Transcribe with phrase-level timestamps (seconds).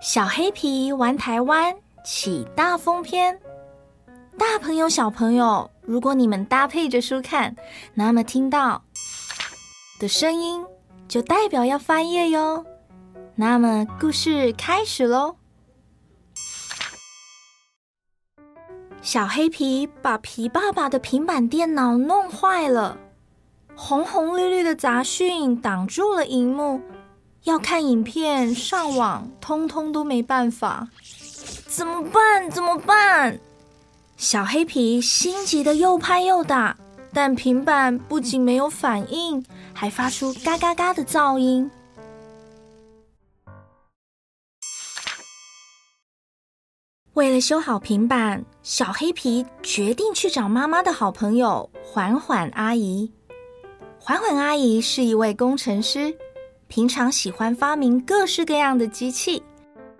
[0.00, 3.38] 小黑皮玩台湾起大风篇，
[4.38, 7.54] 大朋友小朋友，如果你们搭配着书看，
[7.92, 8.82] 那么听到
[9.98, 10.64] 的声音
[11.06, 12.64] 就代表要翻页哟。
[13.34, 15.36] 那么故事开始喽。
[19.02, 22.96] 小黑皮把皮爸爸的平板电脑弄坏了，
[23.76, 26.80] 红红绿绿的杂讯挡住了萤幕。
[27.44, 30.86] 要看影片、上网，通通都没办法，
[31.66, 32.50] 怎么办？
[32.50, 33.38] 怎么办？
[34.16, 36.76] 小黑皮心急的又拍又打，
[37.14, 39.42] 但平板不仅没有反应，
[39.72, 41.70] 还发出嘎嘎嘎的噪音。
[47.14, 53.10] 为了修好平板，小黑皮决定去找妈妈的好朋友缓缓阿姨。
[53.98, 56.14] 缓缓阿姨是一位工程师。
[56.70, 59.42] 平常喜欢发明各式各样的机器，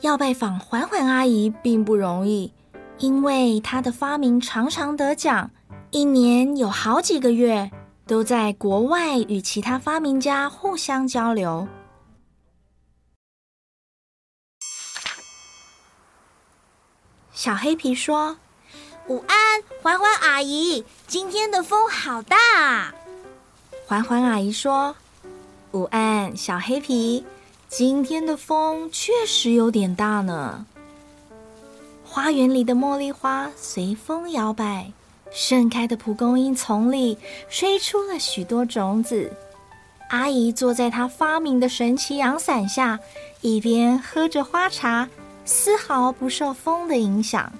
[0.00, 2.52] 要拜访环环阿姨并不容易，
[2.98, 5.48] 因为她的发明常常得奖，
[5.92, 7.70] 一年有好几个月
[8.04, 11.68] 都在国外与其他发明家互相交流。
[17.32, 18.36] 小黑皮说
[19.06, 22.92] ：“午安，环环阿姨，今天的风好大啊。”
[23.86, 24.96] 环环阿姨说。
[25.76, 27.22] 午安，小黑皮。
[27.68, 30.64] 今天的风确实有点大呢。
[32.02, 34.90] 花园里的茉莉花随风摇摆，
[35.30, 37.18] 盛开的蒲公英丛里
[37.50, 39.30] 吹出了许多种子。
[40.08, 42.98] 阿姨坐在她发明的神奇阳伞下，
[43.42, 45.10] 一边喝着花茶，
[45.44, 47.52] 丝毫不受风的影响。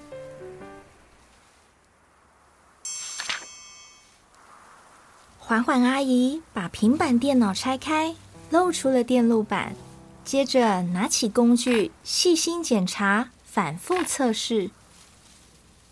[5.48, 8.16] 缓缓阿姨把平板电脑拆开，
[8.50, 9.76] 露出了电路板，
[10.24, 14.70] 接着拿起工具细心检查，反复测试。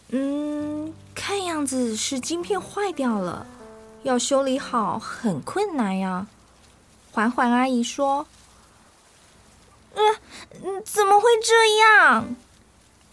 [0.09, 3.47] 嗯，看样子是晶片坏掉了，
[4.03, 6.27] 要修理好很困难呀。
[7.13, 8.27] 缓缓阿姨说
[9.95, 10.03] ：“呃，
[10.85, 12.35] 怎么会这样？”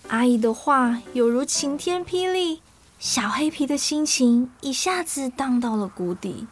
[0.09, 2.63] 阿姨的话犹如晴天霹雳。
[3.01, 6.45] 小黑皮的心情一下子荡到了谷底。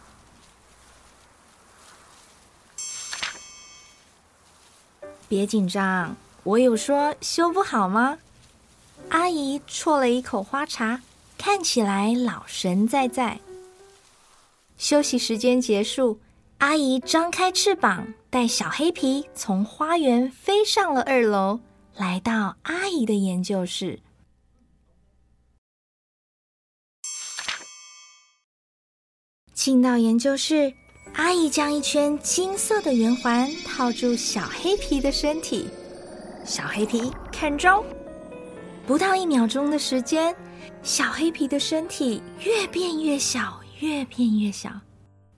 [5.27, 8.17] 别紧张，我有说修不好吗？
[9.09, 11.01] 阿姨啜了一口花茶，
[11.37, 13.39] 看起来老神在在。
[14.75, 16.19] 休息时间结束，
[16.57, 21.59] 阿姨张开翅膀，带小黑皮从花园飞上了二楼，
[21.95, 23.99] 来到阿姨的研究室。
[29.59, 30.73] 进到研究室，
[31.15, 35.67] 阿姨将一圈金色的圆环套住小黑皮的身体。
[36.45, 37.83] 小黑皮看招！
[38.87, 40.33] 不到一秒钟的时间，
[40.81, 44.69] 小黑皮的身体越变越小，越变越小，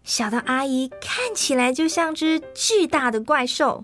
[0.04, 3.84] 小到阿姨看起来就像只巨大的怪兽。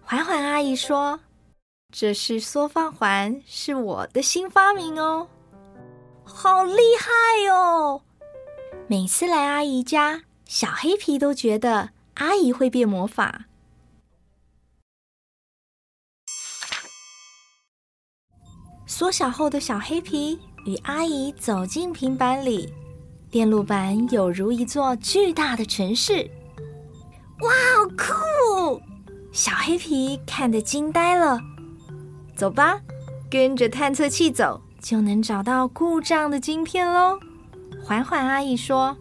[0.00, 1.18] 环环阿姨说
[1.90, 5.26] ：“这是缩放环，是我的新发明哦，
[6.22, 8.00] 好厉害哦！”
[8.88, 13.46] 每次来阿姨家，小黑皮都觉得阿姨会变魔法。
[18.86, 22.72] 缩小后的小黑皮与阿姨走进平板里，
[23.30, 26.30] 电路板有如一座巨大的城市。
[27.40, 28.80] 哇，好酷！
[29.32, 31.40] 小黑皮看得惊呆了。
[32.36, 32.78] 走吧，
[33.30, 37.18] 跟着探测器走，就能找到故障的晶片喽。
[37.84, 38.96] 环环阿姨说：“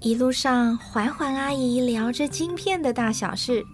[0.00, 3.64] 一路上，环环阿姨聊着晶片的大小事。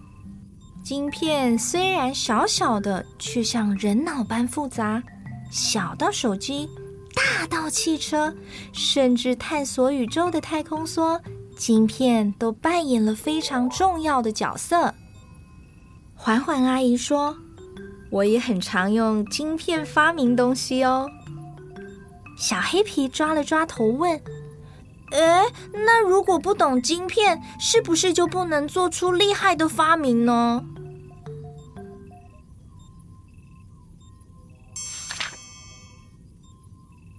[0.83, 5.01] 晶片虽然小小的，却像人脑般复杂，
[5.49, 6.69] 小到手机，
[7.15, 8.35] 大到汽车，
[8.73, 11.19] 甚至探索宇宙的太空梭，
[11.57, 14.93] 晶片都扮演了非常重要的角色。”
[16.13, 17.37] 环环阿姨说。
[18.09, 21.09] 我也很常用晶片发明东西哦。
[22.37, 24.21] 小黑皮抓了抓头问
[25.11, 25.43] ：“哎，
[25.73, 30.63] 那如果不懂晶片，是不是就不能做出厉害的发明呢？”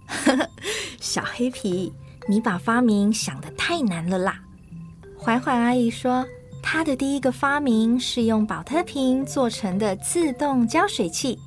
[0.07, 0.49] 呵呵，
[0.99, 1.93] 小黑皮，
[2.27, 4.39] 你把发明想的太难了啦。
[5.17, 6.25] 环环阿姨说。
[6.61, 11.39] 他的第一个发明是用宝特瓶做成的自动胶水器，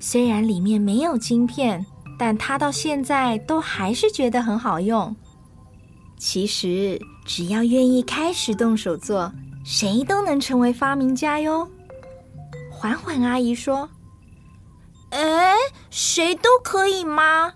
[0.00, 1.84] 虽然里面没有晶片，
[2.18, 5.14] 但他到现在都还是觉得很好用。
[6.16, 9.32] 其实只要愿意开始动手做，
[9.64, 11.68] 谁都能成为发明家哟。
[12.70, 13.88] 缓缓阿姨说
[15.10, 15.54] ：“哎，
[15.90, 17.52] 谁都可以吗？”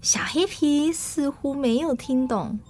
[0.00, 2.60] 小黑皮似乎没有听懂。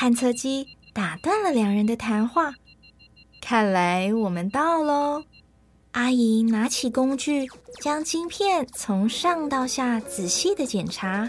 [0.00, 2.54] 探测机打断了两人的谈话。
[3.38, 5.22] 看来我们到喽。
[5.90, 7.46] 阿姨拿起工具，
[7.82, 11.28] 将晶片从上到下仔细的检查，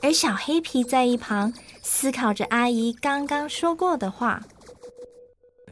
[0.00, 1.52] 而小黑皮在一旁
[1.82, 4.42] 思考着阿姨刚刚说过的话。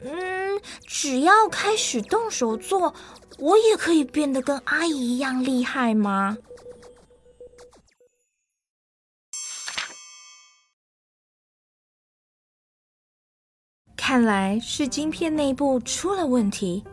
[0.02, 2.92] 嗯，只要开始动手做，
[3.38, 6.36] 我也可以变得跟阿姨一样厉害吗？
[14.06, 16.84] 看来是晶片内部出了问题。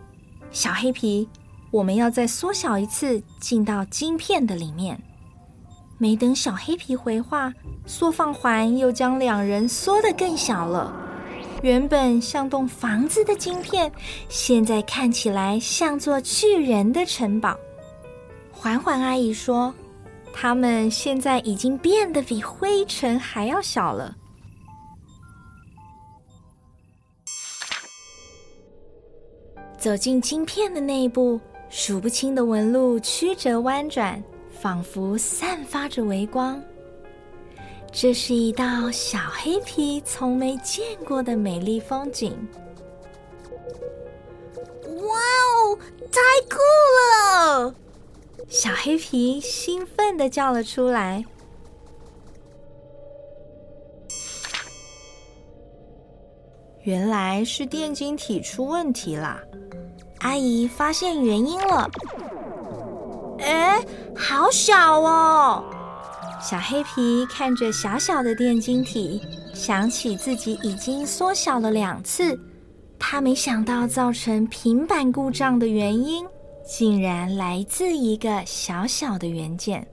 [0.49, 1.27] 小黑皮，
[1.69, 4.97] 我们要再缩小一次，进到晶片的里面。
[5.97, 7.53] 没等小黑皮回话，
[7.85, 10.95] 缩放环又将两人缩得更小了。
[11.61, 13.91] 原本像栋房子的晶片，
[14.29, 17.57] 现在看起来像座巨人的城堡。
[18.53, 19.73] 环环阿姨说
[20.31, 24.15] ：“他们现在已经变得比灰尘还要小了。”
[29.81, 31.41] 走进晶片的内部，
[31.71, 36.61] 数不清的纹路曲折弯转，仿佛散发着微光。
[37.91, 42.31] 这是一道小黑皮从没见过的美丽风景。
[44.85, 45.17] 哇
[45.65, 45.79] 哦，
[46.11, 46.59] 太酷
[47.57, 47.73] 了！
[48.47, 51.25] 小黑皮兴奋地叫了出来。
[56.83, 59.39] 原来是电晶体出问题啦。
[60.19, 61.89] 阿姨发现原因了，
[63.39, 63.79] 哎，
[64.15, 65.63] 好小哦！
[66.41, 69.21] 小黑皮看着小小的电晶体，
[69.53, 72.39] 想起自己已经缩小了两次，
[72.97, 76.25] 他没想到造成平板故障的原因，
[76.65, 79.87] 竟然来自一个小小的元件。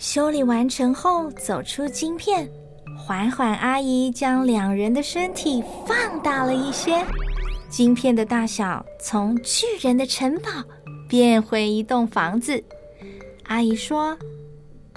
[0.00, 2.50] 修理完成后，走出晶片。
[2.96, 7.04] 缓缓阿姨将两人的身体放大了一些，
[7.68, 10.48] 晶片的大小从巨人的城堡
[11.06, 12.64] 变回一栋房子。
[13.42, 14.16] 阿姨说：“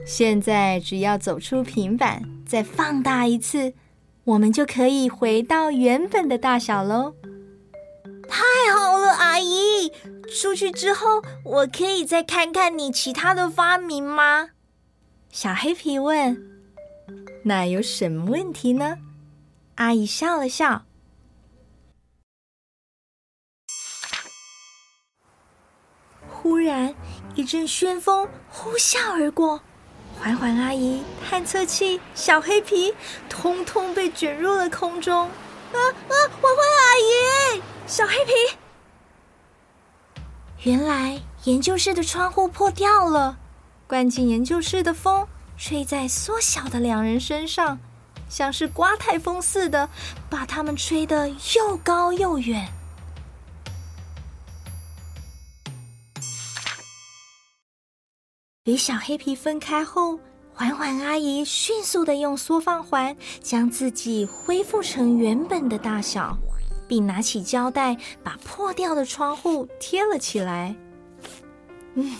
[0.07, 3.73] 现在只要走出平板，再放大一次，
[4.23, 7.13] 我们就可以回到原本的大小喽。”
[8.29, 8.41] 太
[8.73, 9.91] 好了，阿姨！
[10.39, 14.51] 出去之后，我可以再看看你其他的发明吗？
[15.33, 16.39] 小黑皮问。
[17.43, 18.99] 那有什么问题呢？
[19.75, 20.83] 阿姨笑了笑。
[26.29, 26.93] 忽然，
[27.33, 29.59] 一阵旋风呼啸而过，
[30.19, 32.93] 缓缓阿姨、探测器、小黑皮，
[33.27, 35.21] 通通被卷入了空中。
[35.21, 36.13] 啊啊！
[36.39, 38.31] 缓缓阿姨、小黑皮，
[40.69, 43.39] 原来研究室的窗户破掉了，
[43.93, 45.27] 灌进研究室的风。
[45.55, 47.77] 吹在缩小的两人身上，
[48.27, 49.87] 像是刮台风似的，
[50.31, 52.67] 把他们吹得又高又远。
[58.63, 60.19] 与小黑皮分开后，
[60.55, 66.35] 缓缓阿姨迅速地用缩放环将自己恢复成原本的大小，
[66.87, 70.75] 并拿起胶带把破掉的窗户贴了起来。
[71.95, 72.11] 嗯，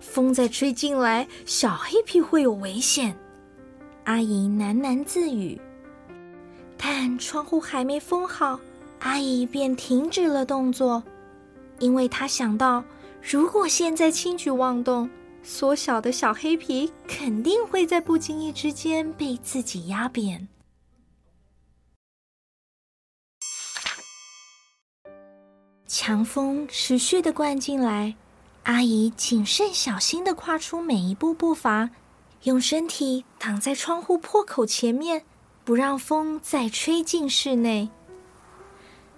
[0.00, 3.16] 风再吹进来，小黑皮会有危险。
[4.04, 5.60] 阿姨喃喃自语。
[6.76, 8.58] 但窗户还没封好，
[8.98, 11.02] 阿姨便停止了动作，
[11.78, 12.84] 因为她想到，
[13.22, 15.08] 如果现在轻举妄动，
[15.42, 20.48] 缩小的小黑皮肯定会在不经意之间被自己压扁。
[25.86, 28.16] 强风持续地灌进来。
[28.64, 31.90] 阿姨谨慎小心的跨出每一步步伐，
[32.44, 35.24] 用身体挡在窗户破口前面，
[35.64, 37.90] 不让风再吹进室内。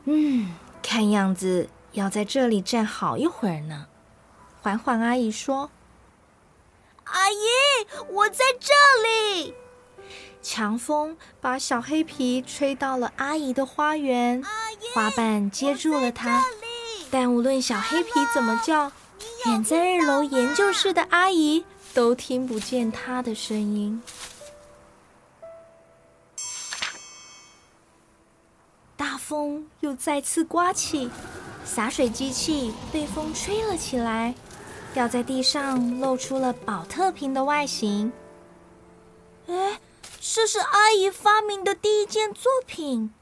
[0.05, 3.87] 嗯，看样子要在这里站好一会儿呢。
[4.63, 5.71] 缓缓阿姨说
[7.05, 7.37] ：“阿姨，
[8.09, 8.73] 我在这
[9.03, 9.55] 里。”
[10.41, 14.43] 强风把小黑皮吹到了阿姨的花园，
[14.95, 16.43] 花瓣接住了它。
[17.11, 18.91] 但无论小黑皮怎么叫，
[19.47, 24.03] 远在二楼研究室的阿姨都听不见她的声音。
[28.97, 31.11] 大风又再次刮起，
[31.63, 34.35] 洒水机器被风吹了起来，
[34.95, 38.11] 掉在地上，露出了宝特瓶的外形。
[39.47, 39.79] 哎，
[40.23, 43.13] 这是阿姨发明的第一件作品。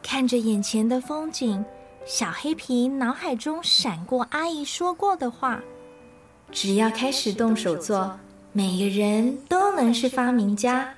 [0.00, 1.64] 看着眼前的风景，
[2.06, 5.60] 小黑皮脑海中闪过阿姨说过的话：
[6.52, 8.18] 只要开始动手做，
[8.52, 10.94] 每个人都能是发明家。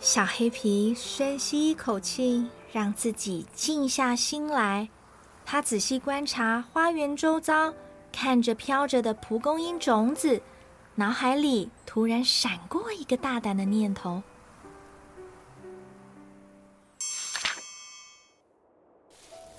[0.00, 2.46] 小黑皮深吸一口气。
[2.72, 4.88] 让自己静下心来，
[5.44, 7.74] 他仔细观察花园周遭，
[8.10, 10.40] 看着飘着的蒲公英种子，
[10.94, 14.22] 脑海里突然闪过一个大胆的念头。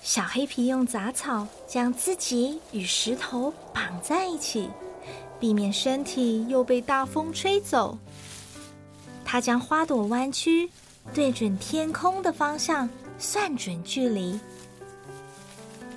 [0.04, 4.68] 小黑皮用杂草将自己与石头绑在一起，
[5.40, 7.96] 避免身体又被大风吹走。
[9.24, 10.70] 他将花朵弯曲，
[11.14, 12.86] 对准天空的方向。
[13.16, 14.38] 算准距离，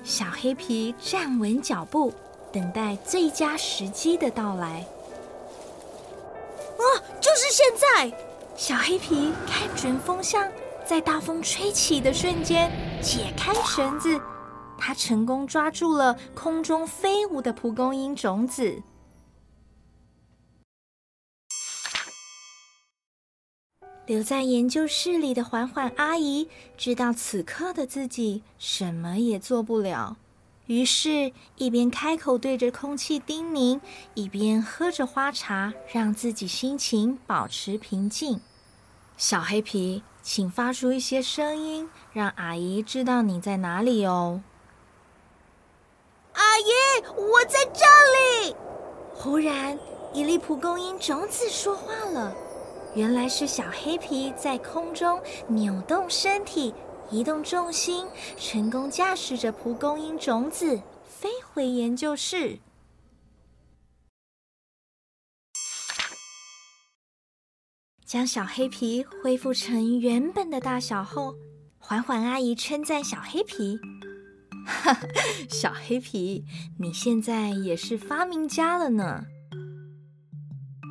[0.04, 2.14] 小黑皮站稳脚步，
[2.52, 4.86] 等待最佳时机的到来。
[6.78, 6.82] 啊，
[7.20, 8.16] 就是现在！
[8.56, 10.48] 小黑皮看准风向，
[10.88, 14.18] 在大风吹起的瞬间解开绳子，
[14.78, 18.82] 他成功抓住了空中飞舞的蒲公英种子。
[24.06, 30.16] 留在研究室里的缓缓阿姨知道此刻的自己什么也做不了，
[30.64, 33.78] 于是，一边开口对着空气叮咛，
[34.14, 38.40] 一边喝着花茶，让自己心情保持平静。
[39.18, 44.40] 小黑皮，请发出一些声音，让阿姨知道你在哪里哦。
[46.34, 47.84] 阿姨，我在这
[48.44, 48.54] 里。
[49.12, 49.76] 忽然，
[50.12, 52.32] 一粒蒲公英种子说话了。
[52.94, 56.72] 原来是小黑皮在空中扭动身体，
[57.10, 58.06] 移动重心，
[58.38, 62.56] 成功驾驶着蒲公英种子飞回研究室。
[68.08, 71.34] 将小黑皮恢复成原本的大小后，
[71.76, 73.78] 环环阿姨称赞小黑皮
[74.64, 74.98] ：“哈，
[75.50, 76.42] 小黑皮，
[76.78, 79.26] 你现在也是发明家了呢。”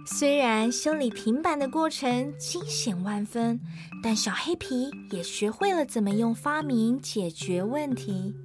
[0.06, 3.60] 虽然修理平板的过程惊险万分，
[4.04, 8.36] 但小黑皮也学会了怎么用发明解决问题。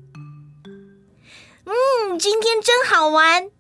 [1.67, 3.51] 嗯，今天真好玩。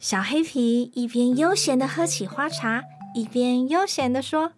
[0.00, 2.82] 小黑皮一边悠闲的喝起花茶，
[3.18, 4.52] 一边悠闲地说：“